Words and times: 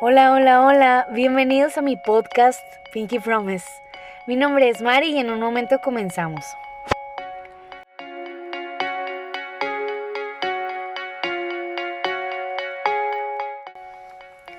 Hola, 0.00 0.32
hola, 0.32 0.64
hola, 0.64 1.08
bienvenidos 1.10 1.76
a 1.76 1.82
mi 1.82 1.96
podcast 1.96 2.62
Pinky 2.92 3.18
Promise. 3.18 3.66
Mi 4.28 4.36
nombre 4.36 4.68
es 4.68 4.80
Mari 4.80 5.08
y 5.08 5.18
en 5.18 5.28
un 5.28 5.40
momento 5.40 5.80
comenzamos. 5.80 6.44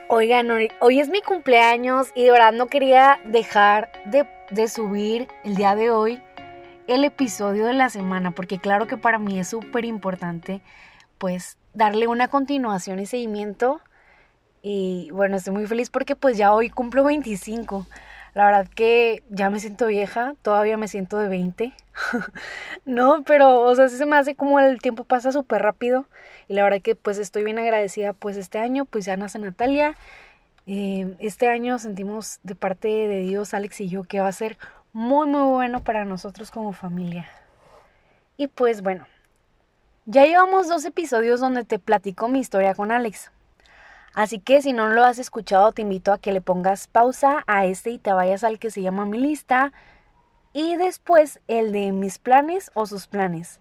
Oigan, 0.10 0.52
hoy, 0.52 1.00
es 1.00 1.08
mi 1.08 1.22
cumpleaños 1.22 2.12
y 2.16 2.26
de 2.26 2.32
verdad 2.32 2.52
no 2.52 2.68
quería 2.68 3.22
dejar 3.24 3.90
de, 4.04 4.28
de 4.52 4.68
subir 4.68 5.30
el 5.46 5.56
día 5.56 5.74
de 5.76 5.90
hoy 5.90 6.22
el 6.88 7.06
episodio 7.06 7.66
de 7.66 7.76
la 7.76 7.90
semana, 7.90 8.32
porque 8.32 8.60
claro 8.60 8.88
que 8.88 8.98
para 8.98 9.20
mí 9.20 9.40
es 9.40 9.48
súper 9.48 9.86
importante 9.86 10.60
pues 11.18 11.58
darle 11.74 12.08
una 12.08 12.28
continuación 12.28 13.00
y 13.00 13.06
seguimiento 13.06 13.80
y 14.62 15.10
bueno, 15.12 15.38
estoy 15.38 15.54
muy 15.54 15.68
feliz 15.68 15.90
porque 15.90 16.16
pues 16.16 16.38
ya 16.38 16.54
hoy 16.54 16.70
cumplo 16.70 17.04
25. 17.04 17.86
La 18.34 18.46
verdad 18.46 18.68
que 18.68 19.24
ya 19.30 19.50
me 19.50 19.60
siento 19.60 19.88
vieja, 19.88 20.36
todavía 20.42 20.78
me 20.78 20.88
siento 20.88 21.18
de 21.18 21.30
20. 21.30 21.74
no, 22.86 23.24
pero 23.24 23.62
o 23.62 23.76
sea, 23.76 23.90
se 23.90 24.06
me 24.06 24.18
hace 24.18 24.36
como 24.36 24.60
el 24.60 24.80
tiempo 24.80 25.04
pasa 25.04 25.32
súper 25.32 25.62
rápido. 25.62 26.06
Y 26.48 26.54
la 26.54 26.64
verdad 26.64 26.82
que 26.82 26.96
pues 26.96 27.18
estoy 27.18 27.44
bien 27.44 27.60
agradecida 27.60 28.14
pues 28.14 28.38
este 28.38 28.60
año, 28.60 28.86
pues 28.86 29.06
ya 29.06 29.18
nace 29.18 29.40
Natalia. 29.40 29.96
Eh, 30.68 31.16
este 31.20 31.48
año 31.48 31.80
sentimos 31.80 32.40
de 32.44 32.56
parte 32.56 32.88
de 32.88 33.20
Dios, 33.22 33.54
Alex 33.54 33.82
y 33.82 33.90
yo, 33.90 34.04
que 34.04 34.20
va 34.20 34.28
a 34.28 34.32
ser 34.32 34.58
muy 34.94 35.28
muy 35.28 35.44
bueno 35.50 35.84
para 35.84 36.06
nosotros 36.06 36.52
como 36.52 36.74
familia. 36.74 37.28
Y 38.38 38.48
pues 38.48 38.82
bueno, 38.82 39.06
ya 40.06 40.26
llevamos 40.26 40.68
dos 40.68 40.86
episodios 40.86 41.40
donde 41.40 41.66
te 41.66 41.80
platico 41.80 42.28
mi 42.28 42.40
historia 42.40 42.74
con 42.76 42.92
Alex. 42.92 43.32
Así 44.14 44.40
que 44.40 44.62
si 44.62 44.74
no 44.74 44.90
lo 44.90 45.04
has 45.04 45.20
escuchado, 45.20 45.72
te 45.72 45.82
invito 45.82 46.12
a 46.12 46.18
que 46.18 46.32
le 46.32 46.42
pongas 46.42 46.88
pausa 46.88 47.44
a 47.48 47.66
este 47.66 47.92
y 47.92 48.00
te 48.00 48.14
vayas 48.14 48.44
al 48.44 48.60
que 48.60 48.72
se 48.72 48.82
llama 48.82 49.06
mi 49.06 49.20
lista 49.20 49.72
y 50.54 50.76
después 50.76 51.40
el 51.48 51.72
de 51.72 51.92
mis 51.92 52.18
planes 52.18 52.72
o 52.74 52.86
sus 52.86 53.08
planes. 53.08 53.60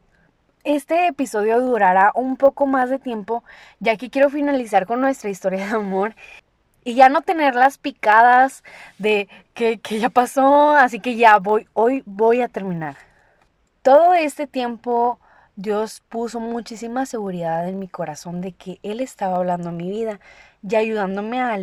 Este 0.64 1.06
episodio 1.06 1.60
durará 1.60 2.12
un 2.14 2.36
poco 2.36 2.66
más 2.66 2.91
de 2.91 2.98
tiempo 2.98 3.44
ya 3.78 3.96
que 3.96 4.10
quiero 4.10 4.30
finalizar 4.30 4.86
con 4.86 5.00
nuestra 5.00 5.30
historia 5.30 5.66
de 5.66 5.76
amor 5.76 6.14
y 6.84 6.94
ya 6.94 7.08
no 7.08 7.22
tener 7.22 7.54
las 7.54 7.78
picadas 7.78 8.64
de 8.98 9.28
que, 9.54 9.78
que 9.78 9.98
ya 9.98 10.08
pasó, 10.08 10.70
así 10.74 11.00
que 11.00 11.16
ya 11.16 11.38
voy, 11.38 11.69
hoy 11.74 12.02
voy 12.06 12.41
a 12.41 12.48
terminar. 12.48 12.96
Todo 13.82 14.14
este 14.14 14.46
tiempo 14.46 15.20
Dios 15.60 16.04
puso 16.08 16.38
muchísima 16.38 17.04
seguridad 17.04 17.68
en 17.68 17.80
mi 17.80 17.88
corazón 17.88 18.40
de 18.40 18.52
que 18.52 18.78
Él 18.84 19.00
estaba 19.00 19.38
hablando 19.38 19.72
mi 19.72 19.90
vida 19.90 20.20
y 20.62 20.76
ayudándome 20.76 21.40
a, 21.40 21.58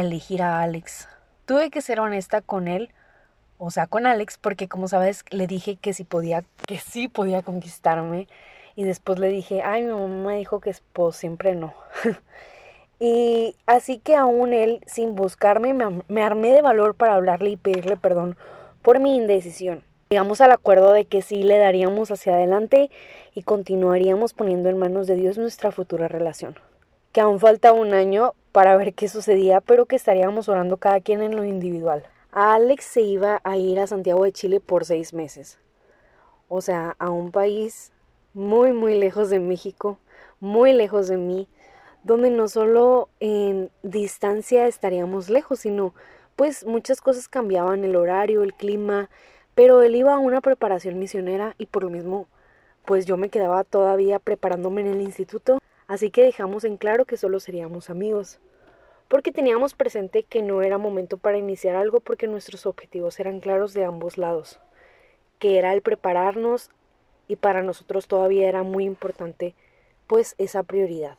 elegir 0.00 0.42
a 0.42 0.62
Alex. 0.62 1.08
Tuve 1.44 1.70
que 1.70 1.80
ser 1.80 2.00
honesta 2.00 2.40
con 2.40 2.66
Él, 2.66 2.90
o 3.58 3.70
sea, 3.70 3.86
con 3.86 4.04
Alex, 4.04 4.36
porque 4.36 4.66
como 4.66 4.88
sabes, 4.88 5.24
le 5.30 5.46
dije 5.46 5.76
que 5.76 5.92
sí 5.92 6.02
podía, 6.02 6.42
que 6.66 6.78
sí 6.78 7.06
podía 7.06 7.42
conquistarme. 7.42 8.26
Y 8.74 8.82
después 8.82 9.20
le 9.20 9.28
dije, 9.28 9.62
ay, 9.62 9.84
mi 9.84 9.92
mamá 9.92 10.32
dijo 10.32 10.58
que 10.58 10.74
pues 10.92 11.14
siempre 11.14 11.54
no. 11.54 11.72
y 12.98 13.54
así 13.66 13.98
que 13.98 14.16
aún 14.16 14.54
él, 14.54 14.80
sin 14.88 15.14
buscarme, 15.14 15.72
me 15.72 16.22
armé 16.24 16.50
de 16.50 16.62
valor 16.62 16.96
para 16.96 17.14
hablarle 17.14 17.50
y 17.50 17.56
pedirle 17.56 17.96
perdón 17.96 18.36
por 18.82 18.98
mi 18.98 19.14
indecisión. 19.14 19.84
Llegamos 20.08 20.40
al 20.40 20.52
acuerdo 20.52 20.92
de 20.92 21.04
que 21.04 21.20
sí 21.20 21.42
le 21.42 21.58
daríamos 21.58 22.12
hacia 22.12 22.34
adelante 22.34 22.90
y 23.34 23.42
continuaríamos 23.42 24.34
poniendo 24.34 24.68
en 24.68 24.78
manos 24.78 25.08
de 25.08 25.16
Dios 25.16 25.36
nuestra 25.36 25.72
futura 25.72 26.06
relación. 26.06 26.54
Que 27.10 27.20
aún 27.20 27.40
falta 27.40 27.72
un 27.72 27.92
año 27.92 28.34
para 28.52 28.76
ver 28.76 28.94
qué 28.94 29.08
sucedía, 29.08 29.60
pero 29.60 29.86
que 29.86 29.96
estaríamos 29.96 30.48
orando 30.48 30.76
cada 30.76 31.00
quien 31.00 31.22
en 31.22 31.34
lo 31.34 31.42
individual. 31.42 32.04
Alex 32.30 32.84
se 32.84 33.00
iba 33.00 33.40
a 33.42 33.56
ir 33.56 33.80
a 33.80 33.88
Santiago 33.88 34.22
de 34.22 34.30
Chile 34.30 34.60
por 34.60 34.84
seis 34.84 35.12
meses. 35.12 35.58
O 36.48 36.60
sea, 36.60 36.94
a 37.00 37.10
un 37.10 37.32
país 37.32 37.92
muy, 38.32 38.72
muy 38.72 38.96
lejos 38.96 39.28
de 39.28 39.40
México, 39.40 39.98
muy 40.38 40.72
lejos 40.72 41.08
de 41.08 41.16
mí, 41.16 41.48
donde 42.04 42.30
no 42.30 42.46
solo 42.46 43.08
en 43.18 43.72
distancia 43.82 44.68
estaríamos 44.68 45.30
lejos, 45.30 45.60
sino 45.60 45.94
pues 46.36 46.64
muchas 46.64 47.00
cosas 47.00 47.26
cambiaban, 47.26 47.82
el 47.82 47.96
horario, 47.96 48.44
el 48.44 48.54
clima, 48.54 49.10
pero 49.56 49.80
él 49.80 49.96
iba 49.96 50.14
a 50.14 50.18
una 50.18 50.42
preparación 50.42 50.98
misionera 50.98 51.54
y 51.56 51.64
por 51.64 51.82
lo 51.82 51.88
mismo, 51.90 52.28
pues 52.84 53.06
yo 53.06 53.16
me 53.16 53.30
quedaba 53.30 53.64
todavía 53.64 54.18
preparándome 54.18 54.82
en 54.82 54.88
el 54.88 55.00
instituto, 55.00 55.58
así 55.86 56.10
que 56.10 56.22
dejamos 56.22 56.64
en 56.64 56.76
claro 56.76 57.06
que 57.06 57.16
solo 57.16 57.40
seríamos 57.40 57.88
amigos, 57.88 58.38
porque 59.08 59.32
teníamos 59.32 59.72
presente 59.72 60.24
que 60.24 60.42
no 60.42 60.60
era 60.60 60.76
momento 60.76 61.16
para 61.16 61.38
iniciar 61.38 61.74
algo 61.74 62.00
porque 62.00 62.26
nuestros 62.26 62.66
objetivos 62.66 63.18
eran 63.18 63.40
claros 63.40 63.72
de 63.72 63.86
ambos 63.86 64.18
lados, 64.18 64.60
que 65.38 65.58
era 65.58 65.72
el 65.72 65.80
prepararnos 65.80 66.68
y 67.26 67.36
para 67.36 67.62
nosotros 67.62 68.08
todavía 68.08 68.50
era 68.50 68.62
muy 68.62 68.84
importante 68.84 69.54
pues 70.06 70.34
esa 70.36 70.64
prioridad. 70.64 71.16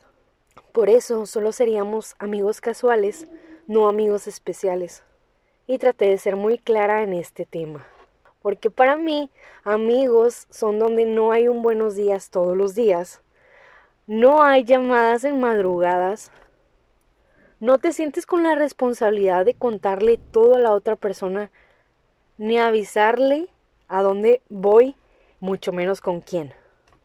Por 0.70 0.90
eso 0.90 1.26
solo 1.26 1.50
seríamos 1.50 2.14
amigos 2.20 2.60
casuales, 2.60 3.26
no 3.66 3.88
amigos 3.88 4.28
especiales. 4.28 5.02
Y 5.66 5.78
traté 5.78 6.06
de 6.06 6.18
ser 6.18 6.36
muy 6.36 6.56
clara 6.58 7.02
en 7.02 7.12
este 7.12 7.44
tema. 7.44 7.86
Porque 8.40 8.70
para 8.70 8.96
mí, 8.96 9.30
amigos 9.64 10.46
son 10.50 10.78
donde 10.78 11.04
no 11.04 11.32
hay 11.32 11.48
un 11.48 11.62
buenos 11.62 11.96
días 11.96 12.30
todos 12.30 12.56
los 12.56 12.74
días. 12.74 13.20
No 14.06 14.42
hay 14.42 14.64
llamadas 14.64 15.24
en 15.24 15.40
madrugadas. 15.40 16.30
No 17.60 17.78
te 17.78 17.92
sientes 17.92 18.26
con 18.26 18.44
la 18.44 18.54
responsabilidad 18.54 19.44
de 19.44 19.54
contarle 19.54 20.18
todo 20.30 20.54
a 20.54 20.60
la 20.60 20.72
otra 20.72 20.94
persona, 20.94 21.50
ni 22.36 22.58
avisarle 22.58 23.48
a 23.88 24.02
dónde 24.02 24.42
voy, 24.48 24.94
mucho 25.40 25.72
menos 25.72 26.00
con 26.00 26.20
quién. 26.20 26.54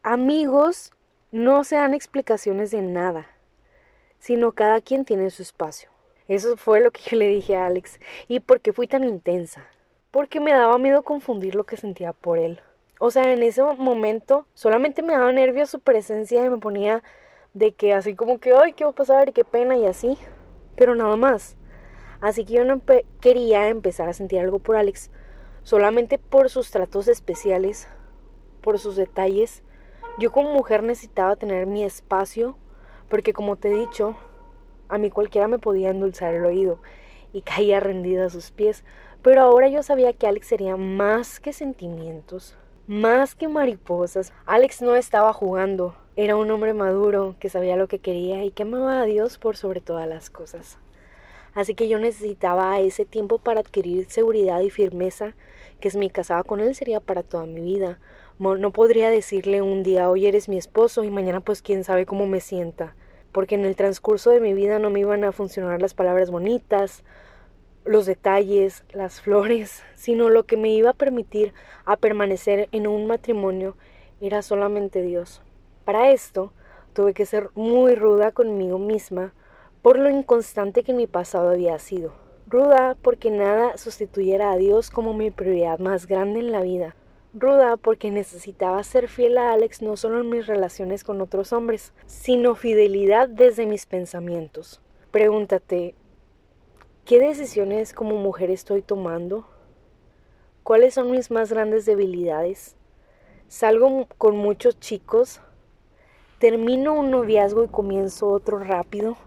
Amigos 0.04 0.94
no 1.32 1.64
se 1.64 1.76
dan 1.78 1.96
explicaciones 1.96 2.70
de 2.70 2.84
nada, 2.84 3.26
sino 4.20 4.52
cada 4.52 4.80
quien 4.82 5.06
tiene 5.06 5.32
su 5.32 5.42
espacio. 5.42 5.90
Eso 6.28 6.56
fue 6.58 6.80
lo 6.80 6.92
que 6.92 7.02
yo 7.02 7.18
le 7.18 7.28
dije 7.28 7.56
a 7.56 7.66
Alex. 7.66 8.00
¿Y 8.28 8.40
por 8.40 8.62
qué 8.62 8.72
fui 8.72 8.88
tan 8.88 9.04
intensa? 9.04 9.68
Porque 10.14 10.40
me 10.40 10.54
daba 10.54 10.78
miedo 10.78 11.02
confundir 11.02 11.56
lo 11.56 11.64
que 11.64 11.76
sentía 11.76 12.14
por 12.14 12.38
él. 12.38 12.62
O 13.00 13.10
sea, 13.10 13.34
en 13.34 13.42
ese 13.42 13.64
momento 13.64 14.46
solamente 14.54 15.02
me 15.02 15.14
daba 15.14 15.32
nervios 15.32 15.72
su 15.72 15.80
presencia 15.80 16.46
y 16.46 16.50
me 16.52 16.60
ponía 16.60 17.02
de 17.56 17.74
que 17.74 17.96
así 17.96 18.14
como 18.14 18.38
que, 18.38 18.54
ay, 18.54 18.74
¿qué 18.74 18.84
va 18.84 18.92
a 18.92 18.94
pasar? 18.94 19.34
qué 19.34 19.44
pena 19.44 19.76
y 19.76 19.88
así. 19.88 20.16
Pero 20.76 20.94
nada 20.94 21.16
más. 21.16 21.58
Así 22.22 22.46
que 22.46 22.54
yo 22.54 22.64
no 22.64 22.80
quería 23.22 23.70
empezar 23.70 24.08
a 24.08 24.14
sentir 24.14 24.40
algo 24.40 24.60
por 24.60 24.76
Alex, 24.76 25.10
solamente 25.64 26.20
por 26.20 26.52
sus 26.52 26.70
tratos 26.70 27.08
especiales, 27.08 27.88
por 28.62 28.78
sus 28.78 28.96
detalles. 28.96 29.64
Yo 30.20 30.32
como 30.32 30.54
mujer 30.54 30.84
necesitaba 30.84 31.38
tener 31.38 31.66
mi 31.66 31.84
espacio, 31.84 32.56
porque 33.10 33.34
como 33.34 33.56
te 33.56 33.72
he 33.72 33.80
dicho, 33.80 34.16
a 34.90 35.00
mí 35.00 35.10
cualquiera 35.10 35.48
me 35.48 35.58
podía 35.58 35.90
endulzar 35.90 36.36
el 36.36 36.46
oído 36.46 36.78
y 37.34 37.42
caía 37.42 37.80
rendida 37.80 38.28
a 38.28 38.30
sus 38.30 38.52
pies, 38.52 38.86
pero 39.24 39.42
ahora 39.42 39.70
yo 39.70 39.82
sabía 39.82 40.14
que 40.14 40.28
Alex 40.28 40.48
sería 40.48 40.76
más 40.76 41.40
que 41.40 41.54
sentimientos, 41.54 42.56
más 42.88 43.36
que 43.36 43.48
mariposas. 43.48 44.34
Alex 44.46 44.82
no 44.82 44.96
estaba 44.96 45.32
jugando, 45.32 45.96
era 46.18 46.36
un 46.36 46.52
hombre 46.52 46.74
maduro 46.74 47.36
que 47.40 47.50
sabía 47.50 47.78
lo 47.78 47.88
que 47.88 48.00
quería 48.00 48.44
y 48.44 48.52
que 48.52 48.64
amaba 48.64 49.02
a 49.02 49.06
Dios 49.06 49.38
por 49.38 49.56
sobre 49.56 49.80
todas 49.80 50.08
las 50.08 50.30
cosas. 50.30 50.78
Así 51.54 51.74
que 51.74 51.88
yo 51.88 52.00
necesitaba 52.00 52.80
ese 52.82 53.06
tiempo 53.06 53.38
para 53.38 53.62
adquirir 53.62 54.10
seguridad 54.10 54.60
y 54.60 54.70
firmeza 54.70 55.36
que 55.80 55.90
si 55.90 55.98
me 55.98 56.10
casaba 56.10 56.44
con 56.44 56.60
él 56.60 56.76
sería 56.76 57.00
para 57.00 57.24
toda 57.24 57.46
mi 57.46 57.62
vida. 57.62 58.00
No 58.40 58.72
podría 58.72 59.10
decirle 59.10 59.62
un 59.62 59.84
día 59.84 60.10
hoy 60.10 60.26
eres 60.26 60.50
mi 60.50 60.58
esposo 60.58 61.04
y 61.04 61.12
mañana 61.12 61.40
pues 61.40 61.62
quién 61.62 61.86
sabe 61.86 62.06
cómo 62.06 62.26
me 62.28 62.42
sienta, 62.42 62.96
porque 63.32 63.56
en 63.56 63.64
el 63.64 63.78
transcurso 63.78 64.32
de 64.32 64.42
mi 64.42 64.54
vida 64.54 64.80
no 64.80 64.90
me 64.90 65.00
iban 65.00 65.24
a 65.24 65.32
funcionar 65.32 65.82
las 65.82 65.94
palabras 65.94 66.30
bonitas, 66.30 67.04
los 67.86 68.06
detalles, 68.06 68.84
las 68.94 69.22
flores, 69.22 69.84
sino 69.96 70.30
lo 70.30 70.44
que 70.46 70.58
me 70.58 70.70
iba 70.70 70.92
a 70.92 70.94
permitir 70.94 71.54
a 71.86 71.98
permanecer 71.98 72.70
en 72.72 72.88
un 72.88 73.08
matrimonio 73.08 73.76
era 74.22 74.42
solamente 74.42 75.02
Dios. 75.02 75.42
Para 75.86 76.12
esto 76.12 76.54
tuve 76.94 77.14
que 77.14 77.26
ser 77.26 77.50
muy 77.56 77.96
ruda 77.96 78.32
conmigo 78.32 78.80
misma 78.80 79.34
por 79.82 80.00
lo 80.00 80.10
inconstante 80.10 80.84
que 80.84 80.94
mi 80.94 81.08
pasado 81.08 81.50
había 81.50 81.78
sido. 81.78 82.14
Ruda 82.48 82.96
porque 83.02 83.32
nada 83.32 83.78
sustituyera 83.78 84.52
a 84.52 84.58
Dios 84.58 84.90
como 84.90 85.14
mi 85.14 85.30
prioridad 85.30 85.80
más 85.80 86.08
grande 86.08 86.40
en 86.40 86.52
la 86.52 86.62
vida. 86.62 86.96
Ruda 87.34 87.78
porque 87.78 88.12
necesitaba 88.12 88.84
ser 88.84 89.08
fiel 89.08 89.38
a 89.38 89.52
Alex 89.52 89.82
no 89.82 89.98
solo 89.98 90.22
en 90.22 90.30
mis 90.30 90.48
relaciones 90.48 91.04
con 91.04 91.20
otros 91.20 91.52
hombres, 91.52 91.92
sino 92.06 92.56
fidelidad 92.56 93.28
desde 93.28 93.66
mis 93.66 93.86
pensamientos. 93.86 94.82
Pregúntate, 95.12 95.96
¿Qué 97.06 97.20
decisiones 97.20 97.92
como 97.92 98.16
mujer 98.16 98.50
estoy 98.50 98.82
tomando? 98.82 99.46
¿Cuáles 100.64 100.94
son 100.94 101.12
mis 101.12 101.32
más 101.32 101.52
grandes 101.52 101.86
debilidades? 101.86 102.78
¿Salgo 103.50 104.08
con 104.18 104.38
muchos 104.38 104.80
chicos? 104.80 105.42
¿Termino 106.40 106.94
un 106.94 107.12
noviazgo 107.12 107.66
y 107.66 107.68
comienzo 107.68 108.30
otro 108.30 108.58
rápido? 108.58 109.18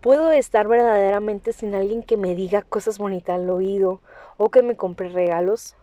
Puedo 0.00 0.32
estar 0.32 0.66
verdaderamente 0.66 1.52
sin 1.52 1.74
alguien 1.74 2.02
que 2.02 2.16
me 2.16 2.34
diga 2.34 2.62
cosas 2.62 2.96
bonitas 2.96 3.34
al 3.34 3.50
oído 3.50 4.00
o 4.38 4.48
que 4.48 4.62
me 4.62 4.76
compre 4.76 5.10
regalos. 5.10 5.76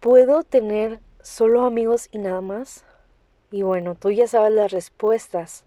Puedo 0.00 0.42
tener 0.42 1.00
solo 1.20 1.66
amigos 1.66 2.08
y 2.12 2.16
nada 2.16 2.40
más. 2.40 2.86
Y 3.50 3.60
bueno, 3.60 3.94
tú 3.94 4.10
ya 4.10 4.26
sabes 4.26 4.54
las 4.54 4.72
respuestas. 4.72 5.66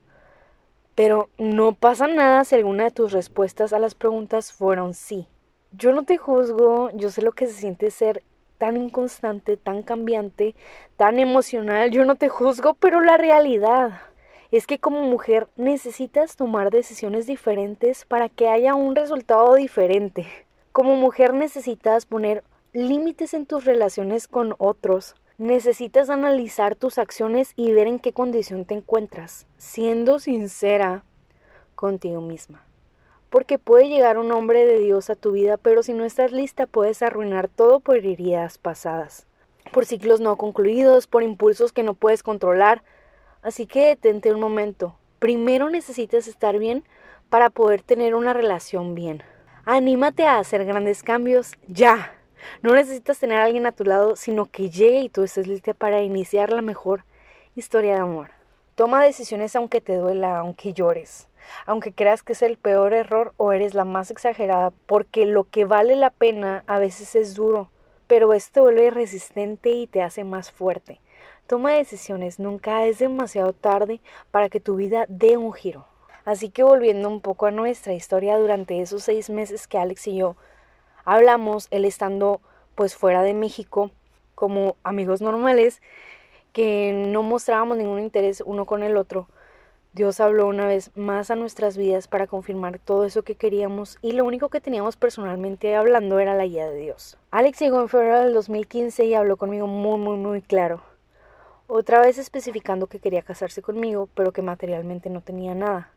Pero 1.04 1.32
no 1.40 1.74
pasa 1.74 2.06
nada 2.06 2.44
si 2.44 2.54
alguna 2.54 2.84
de 2.84 2.92
tus 2.92 3.12
respuestas 3.12 3.74
a 3.74 3.80
las 3.80 3.96
preguntas 3.96 4.54
fueron 4.54 4.94
sí. 4.94 5.28
Yo 5.72 5.94
no 5.94 6.04
te 6.04 6.18
juzgo, 6.18 6.92
yo 6.94 7.10
sé 7.10 7.24
lo 7.24 7.32
que 7.32 7.48
se 7.48 7.54
siente 7.54 7.90
ser 7.90 8.22
tan 8.60 8.78
inconstante, 8.78 9.58
tan 9.58 9.82
cambiante, 9.82 10.54
tan 10.98 11.18
emocional, 11.18 11.90
yo 11.90 12.06
no 12.06 12.18
te 12.18 12.30
juzgo, 12.30 12.76
pero 12.76 13.02
la 13.02 13.18
realidad 13.18 14.00
es 14.52 14.68
que 14.68 14.78
como 14.78 15.02
mujer 15.02 15.48
necesitas 15.56 16.36
tomar 16.36 16.70
decisiones 16.70 17.26
diferentes 17.26 18.06
para 18.06 18.30
que 18.30 18.48
haya 18.48 18.76
un 18.76 18.96
resultado 18.96 19.56
diferente. 19.56 20.28
Como 20.72 20.96
mujer 20.96 21.34
necesitas 21.34 22.06
poner 22.06 22.44
límites 22.74 23.34
en 23.34 23.48
tus 23.48 23.66
relaciones 23.66 24.28
con 24.28 24.54
otros. 24.60 25.16
Necesitas 25.42 26.12
analizar 26.12 26.76
tus 26.76 27.00
acciones 27.00 27.54
y 27.56 27.74
ver 27.74 27.88
en 27.88 27.98
qué 27.98 28.14
condición 28.14 28.66
te 28.66 28.76
encuentras, 28.76 29.48
siendo 29.58 30.20
sincera 30.20 31.04
contigo 31.74 32.22
misma. 32.22 32.64
Porque 33.32 33.58
puede 33.58 33.90
llegar 33.90 34.20
un 34.20 34.32
hombre 34.32 34.68
de 34.68 34.78
Dios 34.78 35.10
a 35.10 35.16
tu 35.16 35.32
vida, 35.32 35.58
pero 35.58 35.82
si 35.82 35.94
no 35.94 36.06
estás 36.06 36.32
lista 36.32 36.68
puedes 36.68 37.02
arruinar 37.02 37.48
todo 37.48 37.80
por 37.80 37.98
heridas 37.98 38.60
pasadas, 38.60 39.26
por 39.74 39.86
ciclos 39.86 40.20
no 40.22 40.38
concluidos, 40.38 41.08
por 41.08 41.24
impulsos 41.24 41.74
que 41.74 41.82
no 41.82 41.96
puedes 41.96 42.22
controlar, 42.22 42.84
Así 43.42 43.66
que 43.66 43.88
detente 43.88 44.32
un 44.32 44.40
momento. 44.40 44.96
Primero 45.20 45.70
necesitas 45.70 46.28
estar 46.28 46.60
bien 46.60 46.84
para 47.30 47.50
poder 47.50 47.82
tener 47.82 48.14
una 48.14 48.34
relación 48.34 48.94
bien. 48.94 49.24
Anímate 49.66 50.26
a 50.26 50.38
hacer 50.38 50.66
grandes 50.66 51.02
cambios 51.02 51.54
ya. 51.68 52.14
No 52.62 52.74
necesitas 52.74 53.20
tener 53.20 53.40
a 53.40 53.46
alguien 53.46 53.66
a 53.66 53.72
tu 53.72 53.84
lado, 53.84 54.16
sino 54.16 54.46
que 54.46 54.70
llegue 54.70 55.02
y 55.02 55.10
tú 55.10 55.24
estés 55.24 55.48
lista 55.48 55.74
para 55.74 56.02
iniciar 56.02 56.52
la 56.52 56.62
mejor 56.62 57.04
historia 57.56 57.96
de 57.96 58.02
amor. 58.02 58.30
Toma 58.76 59.04
decisiones 59.04 59.56
aunque 59.56 59.82
te 59.82 59.96
duela, 59.96 60.40
aunque 60.40 60.74
llores, 60.74 61.28
aunque 61.66 61.94
creas 61.94 62.24
que 62.24 62.34
es 62.34 62.42
el 62.42 62.58
peor 62.58 62.94
error 62.94 63.34
o 63.38 63.52
eres 63.52 63.74
la 63.74 63.86
más 63.86 64.12
exagerada, 64.12 64.72
porque 64.86 65.26
lo 65.26 65.44
que 65.44 65.66
vale 65.66 65.96
la 65.96 66.10
pena 66.10 66.64
a 66.68 66.80
veces 66.80 67.16
es 67.16 67.36
duro, 67.36 67.70
pero 68.08 68.34
esto 68.34 68.62
vuelve 68.64 68.90
resistente 68.90 69.70
y 69.70 69.88
te 69.88 70.02
hace 70.02 70.24
más 70.24 70.52
fuerte. 70.52 71.00
Toma 71.48 71.74
decisiones, 71.74 72.40
nunca 72.40 72.86
es 72.86 73.00
demasiado 73.00 73.54
tarde 73.54 74.00
para 74.32 74.50
que 74.50 74.60
tu 74.60 74.76
vida 74.76 75.06
dé 75.10 75.38
un 75.38 75.52
giro. 75.52 75.86
Así 76.24 76.50
que 76.50 76.64
volviendo 76.64 77.10
un 77.10 77.20
poco 77.20 77.48
a 77.48 77.52
nuestra 77.52 77.94
historia, 77.94 78.38
durante 78.38 78.82
esos 78.82 79.04
seis 79.04 79.30
meses 79.30 79.68
que 79.68 79.78
Alex 79.78 80.08
y 80.08 80.16
yo 80.18 80.36
hablamos, 81.14 81.68
él 81.72 81.86
estando 81.86 82.42
pues 82.76 82.96
fuera 82.96 83.22
de 83.24 83.34
México 83.34 83.92
como 84.36 84.76
amigos 84.84 85.22
normales, 85.22 85.82
que 86.54 86.94
no 86.94 87.24
mostrábamos 87.24 87.78
ningún 87.78 88.00
interés 88.00 88.42
uno 88.46 88.66
con 88.66 88.84
el 88.84 88.98
otro, 88.98 89.28
Dios 89.94 90.22
habló 90.22 90.48
una 90.48 90.68
vez 90.68 90.90
más 90.96 91.32
a 91.32 91.36
nuestras 91.36 91.76
vidas 91.76 92.08
para 92.08 92.26
confirmar 92.26 92.80
todo 92.80 93.04
eso 93.04 93.24
que 93.24 93.36
queríamos 93.36 93.98
y 94.02 94.14
lo 94.14 94.24
único 94.24 94.48
que 94.48 94.62
teníamos 94.62 94.96
personalmente 94.96 95.76
hablando 95.76 96.18
era 96.20 96.34
la 96.34 96.46
guía 96.46 96.70
de 96.70 96.78
Dios. 96.78 97.18
Alex 97.30 97.60
llegó 97.60 97.82
en 97.82 97.90
febrero 97.90 98.22
del 98.22 98.34
2015 98.34 99.04
y 99.04 99.16
habló 99.16 99.36
conmigo 99.36 99.68
muy 99.68 100.00
muy 100.00 100.16
muy 100.16 100.42
claro. 100.42 100.82
Otra 101.68 102.00
vez 102.00 102.18
especificando 102.18 102.88
que 102.88 103.00
quería 103.00 103.22
casarse 103.22 103.62
conmigo, 103.62 104.08
pero 104.16 104.32
que 104.32 104.42
materialmente 104.42 105.10
no 105.10 105.20
tenía 105.20 105.56
nada, 105.56 105.92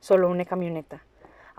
solo 0.00 0.28
una 0.28 0.44
camioneta. 0.44 1.04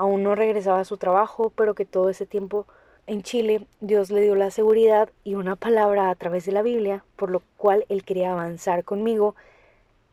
Aún 0.03 0.21
no 0.21 0.35
regresaba 0.35 0.81
a 0.81 0.83
su 0.83 0.97
trabajo, 0.97 1.49
pero 1.55 1.75
que 1.75 1.85
todo 1.85 2.09
ese 2.09 2.25
tiempo 2.25 2.65
en 3.07 3.23
Chile 3.23 3.65
Dios 3.79 4.11
le 4.11 4.19
dio 4.19 4.35
la 4.35 4.51
seguridad 4.51 5.07
y 5.23 5.35
una 5.35 5.55
palabra 5.55 6.09
a 6.09 6.15
través 6.15 6.45
de 6.45 6.51
la 6.51 6.61
Biblia, 6.61 7.05
por 7.15 7.31
lo 7.31 7.41
cual 7.55 7.85
él 7.87 8.03
quería 8.03 8.33
avanzar 8.33 8.83
conmigo. 8.83 9.33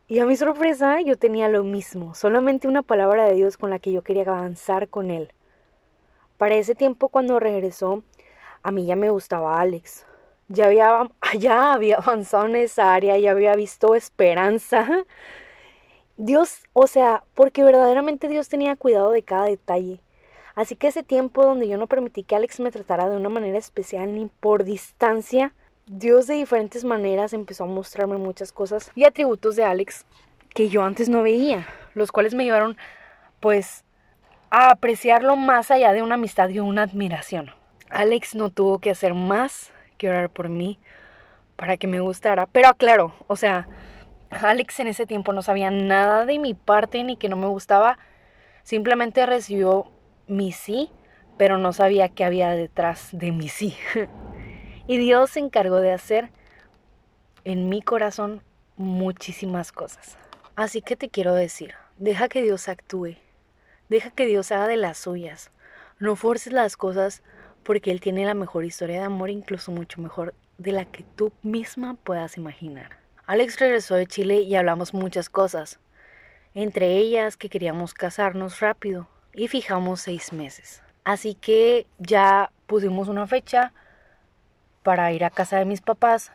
Y 0.07 0.21
a 0.21 0.27
mi 0.27 0.37
sorpresa 0.37 1.01
yo 1.01 1.19
tenía 1.19 1.49
lo 1.49 1.65
mismo, 1.65 2.15
solamente 2.15 2.69
una 2.69 2.83
palabra 2.83 3.25
de 3.25 3.35
Dios 3.35 3.57
con 3.57 3.71
la 3.71 3.81
que 3.81 3.91
yo 3.91 4.03
quería 4.03 4.23
avanzar 4.29 4.87
con 4.87 5.11
él. 5.11 5.33
Para 6.39 6.55
ese 6.55 6.77
tiempo 6.77 7.09
cuando 7.09 7.41
regresó, 7.41 8.05
a 8.63 8.71
mí 8.71 8.87
ya 8.87 8.95
me 8.95 9.11
gustaba 9.11 9.61
Alex, 9.61 10.07
ya 10.47 10.67
había, 10.67 11.11
ya 11.37 11.73
había 11.73 11.97
avanzado 11.97 12.47
en 12.47 12.55
esa 12.55 12.95
área, 12.95 13.19
ya 13.19 13.33
había 13.33 13.57
visto 13.57 13.97
esperanza. 13.97 15.05
Dios, 16.22 16.64
o 16.75 16.87
sea, 16.87 17.25
porque 17.34 17.64
verdaderamente 17.64 18.28
Dios 18.28 18.50
tenía 18.50 18.76
cuidado 18.76 19.11
de 19.11 19.22
cada 19.22 19.46
detalle. 19.46 20.02
Así 20.55 20.76
que 20.76 20.88
ese 20.88 21.02
tiempo 21.02 21.43
donde 21.43 21.67
yo 21.67 21.78
no 21.78 21.87
permití 21.87 22.25
que 22.25 22.37
Alex 22.37 22.61
me 22.61 22.70
tratara 22.70 23.08
de 23.08 23.17
una 23.17 23.31
manera 23.31 23.56
especial 23.56 24.14
ni 24.14 24.26
por 24.26 24.64
distancia, 24.64 25.55
Dios 25.87 26.26
de 26.26 26.34
diferentes 26.34 26.84
maneras 26.84 27.32
empezó 27.32 27.64
a 27.64 27.69
mostrarme 27.69 28.19
muchas 28.19 28.52
cosas 28.52 28.93
y 28.94 29.05
atributos 29.05 29.56
de 29.56 29.64
Alex 29.64 30.05
que 30.50 30.69
yo 30.69 30.82
antes 30.82 31.08
no 31.08 31.22
veía, 31.22 31.67
los 31.94 32.12
cuales 32.12 32.34
me 32.34 32.44
llevaron 32.44 32.76
pues 33.40 33.84
a 34.50 34.72
apreciarlo 34.72 35.37
más 35.37 35.70
allá 35.70 35.94
de 35.94 36.02
una 36.02 36.17
amistad 36.17 36.50
y 36.50 36.61
una 36.61 36.82
admiración. 36.82 37.50
Alex 37.88 38.34
no 38.34 38.50
tuvo 38.50 38.78
que 38.78 38.90
hacer 38.90 39.14
más 39.14 39.72
que 39.96 40.11
orar 40.11 40.28
por 40.28 40.50
mí 40.50 40.78
para 41.56 41.78
que 41.78 41.87
me 41.87 42.00
gustara. 42.00 42.46
Pero 42.46 42.75
claro, 42.75 43.14
o 43.26 43.37
sea, 43.37 43.69
Alex 44.31 44.81
en 44.81 44.87
ese 44.87 45.06
tiempo 45.06 45.32
no 45.32 45.43
sabía 45.43 45.71
nada 45.71 46.25
de 46.25 46.38
mi 46.38 46.55
parte 46.55 47.03
ni 47.05 47.17
que 47.17 47.29
no 47.29 47.37
me 47.37 47.49
gustaba. 47.49 47.99
Simplemente 48.62 49.27
recibió 49.27 49.91
mi 50.27 50.53
sí, 50.53 50.91
pero 51.37 51.59
no 51.59 51.73
sabía 51.73 52.09
qué 52.09 52.25
había 52.25 52.50
detrás 52.50 53.09
de 53.12 53.32
mi 53.32 53.49
sí. 53.49 53.77
y 54.87 54.99
Dios 54.99 55.31
se 55.31 55.41
encargó 55.41 55.77
de 55.77 55.93
hacer 55.93 56.31
en 57.44 57.69
mi 57.69 57.82
corazón 57.82 58.43
muchísimas 58.77 59.73
cosas. 59.73 60.17
Así 60.55 60.82
que 60.82 60.97
te 60.97 61.09
quiero 61.09 61.35
decir, 61.35 61.75
deja 61.99 62.29
que 62.29 62.43
Dios 62.43 62.69
actúe. 62.69 63.17
Deja 63.88 64.11
que 64.11 64.27
Dios 64.27 64.53
haga 64.53 64.69
de 64.69 64.77
las 64.77 64.99
suyas. 64.99 65.50
No 65.99 66.15
forces 66.15 66.53
las 66.53 66.77
cosas 66.77 67.23
porque 67.65 67.91
Él 67.91 68.00
tiene 68.00 68.25
la 68.25 68.35
mejor 68.35 68.65
historia 68.65 69.00
de 69.00 69.06
amor, 69.06 69.31
incluso 69.31 69.73
mucho 69.73 70.00
mejor 70.00 70.35
de 70.59 70.73
la 70.73 70.85
que 70.85 71.03
tú 71.03 71.32
misma 71.43 71.94
puedas 71.94 72.37
imaginar. 72.37 73.00
Alex 73.31 73.61
regresó 73.61 73.94
de 73.94 74.09
Chile 74.09 74.41
y 74.41 74.56
hablamos 74.56 74.93
muchas 74.93 75.31
cosas, 75.31 75.79
entre 76.53 76.96
ellas 76.96 77.37
que 77.37 77.49
queríamos 77.49 77.94
casarnos 77.94 78.58
rápido 78.58 79.06
y 79.32 79.46
fijamos 79.46 80.01
seis 80.01 80.32
meses. 80.32 80.82
Así 81.05 81.37
que 81.37 81.87
ya 82.01 82.51
pusimos 82.67 83.06
una 83.06 83.29
fecha 83.29 83.72
para 84.82 85.13
ir 85.13 85.25
a 85.25 85.31
casa 85.31 85.58
de 85.58 85.65
mis 85.65 85.81
papás 85.81 86.32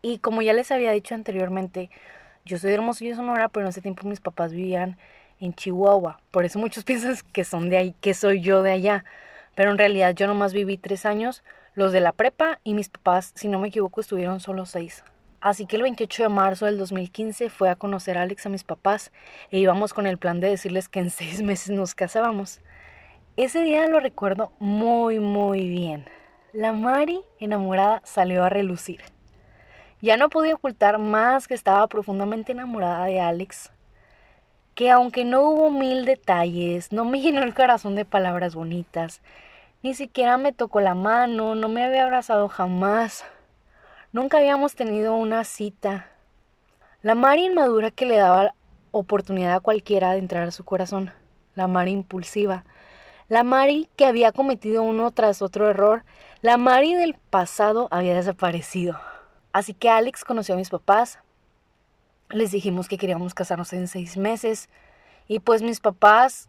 y 0.00 0.18
como 0.18 0.42
ya 0.42 0.52
les 0.52 0.70
había 0.70 0.92
dicho 0.92 1.16
anteriormente, 1.16 1.90
yo 2.44 2.56
soy 2.56 2.70
de 2.70 2.76
Hermosillo, 2.76 3.16
Sonora, 3.16 3.48
pero 3.48 3.66
en 3.66 3.70
ese 3.70 3.82
tiempo 3.82 4.06
mis 4.06 4.20
papás 4.20 4.52
vivían 4.52 4.96
en 5.40 5.54
Chihuahua. 5.54 6.20
Por 6.30 6.44
eso 6.44 6.60
muchos 6.60 6.84
piensan 6.84 7.16
que 7.32 7.42
son 7.42 7.68
de 7.68 7.78
ahí, 7.78 7.94
que 8.00 8.14
soy 8.14 8.42
yo 8.42 8.62
de 8.62 8.70
allá 8.70 9.04
pero 9.56 9.72
en 9.72 9.78
realidad 9.78 10.14
yo 10.14 10.28
nomás 10.28 10.52
viví 10.52 10.76
tres 10.76 11.04
años, 11.04 11.42
los 11.74 11.90
de 11.90 12.00
la 12.00 12.12
prepa, 12.12 12.60
y 12.62 12.74
mis 12.74 12.90
papás, 12.90 13.32
si 13.34 13.48
no 13.48 13.58
me 13.58 13.68
equivoco, 13.68 14.02
estuvieron 14.02 14.38
solo 14.38 14.66
seis. 14.66 15.02
Así 15.46 15.66
que 15.66 15.76
el 15.76 15.82
28 15.82 16.24
de 16.24 16.28
marzo 16.28 16.66
del 16.66 16.76
2015 16.76 17.50
fue 17.50 17.70
a 17.70 17.76
conocer 17.76 18.18
a 18.18 18.22
Alex 18.22 18.46
a 18.46 18.48
mis 18.48 18.64
papás 18.64 19.12
e 19.52 19.60
íbamos 19.60 19.94
con 19.94 20.08
el 20.08 20.18
plan 20.18 20.40
de 20.40 20.48
decirles 20.48 20.88
que 20.88 20.98
en 20.98 21.10
seis 21.10 21.40
meses 21.40 21.70
nos 21.70 21.94
casábamos. 21.94 22.58
Ese 23.36 23.62
día 23.62 23.86
lo 23.86 24.00
recuerdo 24.00 24.50
muy, 24.58 25.20
muy 25.20 25.68
bien. 25.68 26.04
La 26.52 26.72
Mari, 26.72 27.20
enamorada, 27.38 28.02
salió 28.02 28.42
a 28.42 28.48
relucir. 28.48 29.02
Ya 30.02 30.16
no 30.16 30.30
podía 30.30 30.56
ocultar 30.56 30.98
más 30.98 31.46
que 31.46 31.54
estaba 31.54 31.86
profundamente 31.86 32.50
enamorada 32.50 33.04
de 33.04 33.20
Alex, 33.20 33.70
que 34.74 34.90
aunque 34.90 35.24
no 35.24 35.42
hubo 35.42 35.70
mil 35.70 36.06
detalles, 36.06 36.90
no 36.90 37.04
me 37.04 37.20
llenó 37.22 37.44
el 37.44 37.54
corazón 37.54 37.94
de 37.94 38.04
palabras 38.04 38.56
bonitas, 38.56 39.22
ni 39.84 39.94
siquiera 39.94 40.38
me 40.38 40.52
tocó 40.52 40.80
la 40.80 40.96
mano, 40.96 41.54
no 41.54 41.68
me 41.68 41.84
había 41.84 42.02
abrazado 42.02 42.48
jamás. 42.48 43.24
Nunca 44.16 44.38
habíamos 44.38 44.74
tenido 44.74 45.14
una 45.14 45.44
cita. 45.44 46.08
La 47.02 47.14
Mari 47.14 47.44
inmadura 47.44 47.90
que 47.90 48.06
le 48.06 48.16
daba 48.16 48.54
oportunidad 48.90 49.52
a 49.56 49.60
cualquiera 49.60 50.12
de 50.12 50.18
entrar 50.20 50.48
a 50.48 50.52
su 50.52 50.64
corazón. 50.64 51.12
La 51.54 51.66
Mari 51.66 51.90
impulsiva. 51.90 52.64
La 53.28 53.42
Mari 53.42 53.90
que 53.94 54.06
había 54.06 54.32
cometido 54.32 54.82
uno 54.82 55.10
tras 55.10 55.42
otro 55.42 55.68
error. 55.68 56.02
La 56.40 56.56
Mari 56.56 56.94
del 56.94 57.12
pasado 57.28 57.88
había 57.90 58.14
desaparecido. 58.14 58.98
Así 59.52 59.74
que 59.74 59.90
Alex 59.90 60.24
conoció 60.24 60.54
a 60.54 60.58
mis 60.58 60.70
papás. 60.70 61.18
Les 62.30 62.52
dijimos 62.52 62.88
que 62.88 62.96
queríamos 62.96 63.34
casarnos 63.34 63.74
en 63.74 63.86
seis 63.86 64.16
meses. 64.16 64.70
Y 65.28 65.40
pues 65.40 65.60
mis 65.60 65.80
papás 65.80 66.48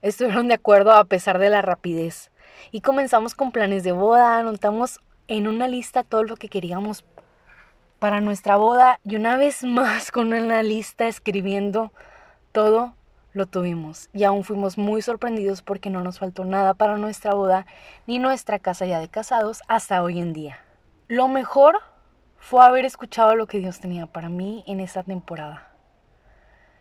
estuvieron 0.00 0.48
de 0.48 0.54
acuerdo 0.54 0.92
a 0.92 1.04
pesar 1.04 1.40
de 1.40 1.50
la 1.50 1.60
rapidez. 1.60 2.30
Y 2.70 2.80
comenzamos 2.80 3.34
con 3.34 3.52
planes 3.52 3.84
de 3.84 3.92
boda, 3.92 4.38
anotamos 4.38 4.98
en 5.30 5.46
una 5.46 5.68
lista 5.68 6.02
todo 6.02 6.24
lo 6.24 6.36
que 6.36 6.48
queríamos 6.48 7.04
para 8.00 8.20
nuestra 8.20 8.56
boda 8.56 8.98
y 9.04 9.14
una 9.14 9.36
vez 9.36 9.62
más 9.62 10.10
con 10.10 10.32
una 10.32 10.62
lista 10.64 11.06
escribiendo 11.06 11.92
todo 12.50 12.94
lo 13.32 13.46
tuvimos 13.46 14.10
y 14.12 14.24
aún 14.24 14.42
fuimos 14.42 14.76
muy 14.76 15.02
sorprendidos 15.02 15.62
porque 15.62 15.88
no 15.88 16.02
nos 16.02 16.18
faltó 16.18 16.44
nada 16.44 16.74
para 16.74 16.96
nuestra 16.96 17.32
boda 17.32 17.64
ni 18.08 18.18
nuestra 18.18 18.58
casa 18.58 18.86
ya 18.86 18.98
de 18.98 19.08
casados 19.08 19.62
hasta 19.68 20.02
hoy 20.02 20.18
en 20.18 20.32
día. 20.32 20.58
Lo 21.06 21.28
mejor 21.28 21.78
fue 22.36 22.64
haber 22.64 22.84
escuchado 22.84 23.36
lo 23.36 23.46
que 23.46 23.60
Dios 23.60 23.78
tenía 23.78 24.06
para 24.06 24.28
mí 24.28 24.64
en 24.66 24.80
esta 24.80 25.04
temporada. 25.04 25.70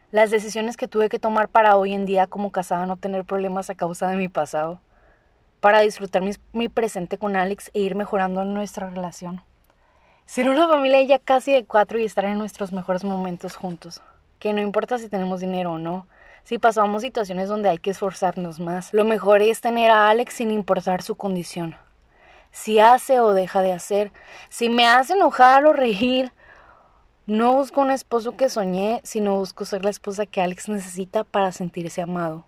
Las 0.09 0.31
decisiones 0.31 0.75
que 0.75 0.87
tuve 0.87 1.07
que 1.07 1.19
tomar 1.19 1.49
para 1.49 1.77
hoy 1.77 1.93
en 1.93 2.07
día 2.07 2.25
como 2.25 2.51
casada 2.51 2.87
no 2.87 2.97
tener 2.97 3.25
problemas 3.25 3.69
a 3.69 3.75
causa 3.75 4.07
de 4.07 4.17
mi 4.17 4.27
pasado, 4.27 4.81
para 5.59 5.81
disfrutar 5.81 6.23
mi, 6.53 6.69
presente 6.69 7.17
con 7.17 7.35
Alex 7.35 7.71
e 7.73 7.79
ir 7.79 7.95
mejorando 7.95 8.43
nuestra 8.45 8.89
relación. 8.89 9.41
Ser 10.25 10.49
una 10.49 10.67
familia 10.67 11.01
ya 11.03 11.19
casi 11.19 11.51
de 11.51 11.65
cuatro 11.65 11.99
y 11.99 12.05
estar 12.05 12.25
en 12.25 12.37
nuestros 12.37 12.71
mejores 12.71 13.03
momentos 13.03 13.55
juntos. 13.55 14.01
Que 14.37 14.53
no 14.53 14.61
importa 14.61 14.97
si 14.97 15.09
tenemos 15.09 15.41
dinero 15.41 15.73
o 15.73 15.77
no, 15.79 16.07
si 16.43 16.59
pasamos 16.59 17.01
situaciones 17.01 17.49
donde 17.49 17.69
hay 17.69 17.77
que 17.77 17.89
esforzarnos 17.89 18.59
más, 18.59 18.93
lo 18.93 19.03
mejor 19.03 19.41
es 19.41 19.59
tener 19.59 19.91
a 19.91 20.09
Alex 20.09 20.35
sin 20.35 20.51
importar 20.51 21.01
su 21.01 21.15
condición. 21.15 21.75
Si 22.51 22.79
hace 22.79 23.19
o 23.19 23.33
deja 23.33 23.61
de 23.61 23.73
hacer, 23.73 24.11
si 24.49 24.69
me 24.69 24.87
hace 24.87 25.13
enojar 25.13 25.65
o 25.65 25.73
reír, 25.73 26.31
no 27.27 27.53
busco 27.53 27.81
un 27.81 27.91
esposo 27.91 28.37
que 28.37 28.49
soñé, 28.49 29.01
sino 29.03 29.35
busco 29.35 29.65
ser 29.65 29.83
la 29.83 29.91
esposa 29.91 30.25
que 30.25 30.41
Alex 30.41 30.69
necesita 30.69 31.23
para 31.23 31.51
sentirse 31.51 32.01
amado. 32.01 32.45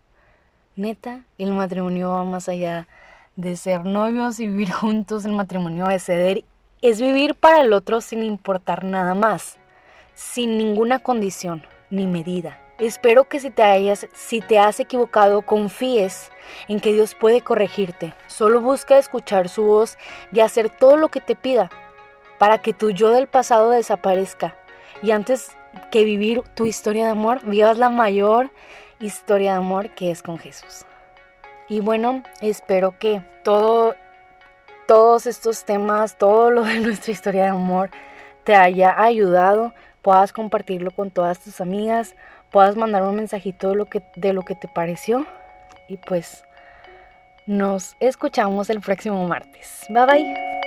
Neta, 0.75 1.25
el 1.37 1.51
matrimonio 1.51 2.11
va 2.11 2.23
más 2.23 2.47
allá 2.47 2.87
de 3.35 3.55
ser 3.55 3.85
novios 3.85 4.39
y 4.39 4.47
vivir 4.47 4.71
juntos. 4.71 5.25
El 5.25 5.33
matrimonio 5.33 5.87
de 5.87 5.99
ceder 5.99 6.43
es 6.81 6.99
vivir 6.99 7.35
para 7.35 7.61
el 7.61 7.73
otro 7.73 8.01
sin 8.01 8.23
importar 8.23 8.83
nada 8.83 9.13
más, 9.13 9.57
sin 10.13 10.57
ninguna 10.57 10.99
condición 10.99 11.63
ni 11.89 12.07
medida. 12.07 12.59
Espero 12.79 13.25
que 13.25 13.39
si 13.39 13.51
te, 13.51 13.61
hayas, 13.61 14.07
si 14.13 14.41
te 14.41 14.57
has 14.57 14.79
equivocado, 14.79 15.43
confíes 15.43 16.31
en 16.67 16.79
que 16.79 16.93
Dios 16.93 17.13
puede 17.13 17.41
corregirte. 17.41 18.15
Solo 18.25 18.59
busca 18.59 18.97
escuchar 18.97 19.49
su 19.49 19.63
voz 19.63 19.99
y 20.31 20.39
hacer 20.39 20.71
todo 20.71 20.97
lo 20.97 21.09
que 21.09 21.21
te 21.21 21.35
pida 21.35 21.69
para 22.39 22.57
que 22.57 22.73
tu 22.73 22.89
yo 22.89 23.11
del 23.11 23.27
pasado 23.27 23.69
desaparezca. 23.69 24.55
Y 25.03 25.11
antes 25.11 25.55
que 25.91 26.03
vivir 26.03 26.41
tu 26.55 26.65
historia 26.65 27.05
de 27.05 27.11
amor, 27.11 27.45
vivas 27.45 27.77
la 27.77 27.91
mayor 27.91 28.49
historia 28.99 29.51
de 29.51 29.57
amor 29.57 29.91
que 29.91 30.09
es 30.09 30.23
con 30.23 30.39
Jesús. 30.39 30.85
Y 31.71 31.79
bueno, 31.79 32.21
espero 32.41 32.99
que 32.99 33.23
todo, 33.43 33.95
todos 34.87 35.25
estos 35.25 35.65
temas, 35.65 36.17
todo 36.19 36.51
lo 36.51 36.63
de 36.63 36.79
nuestra 36.81 37.11
historia 37.11 37.43
de 37.45 37.49
amor, 37.49 37.89
te 38.43 38.55
haya 38.55 39.01
ayudado, 39.01 39.73
puedas 40.03 40.33
compartirlo 40.33 40.91
con 40.91 41.09
todas 41.09 41.39
tus 41.39 41.61
amigas 41.61 42.13
puedas 42.51 42.75
mandar 42.75 43.03
un 43.03 43.15
mensajito 43.15 43.69
de 43.69 43.75
lo 43.75 43.85
que, 43.85 44.03
de 44.15 44.33
lo 44.33 44.43
que 44.43 44.55
te 44.55 44.67
pareció. 44.67 45.25
Y 45.87 45.97
pues 45.97 46.43
nos 47.47 47.95
escuchamos 47.99 48.69
el 48.69 48.81
próximo 48.81 49.27
martes. 49.27 49.85
Bye 49.89 50.05
bye. 50.05 50.60